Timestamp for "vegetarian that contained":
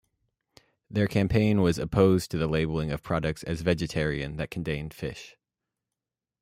3.61-4.95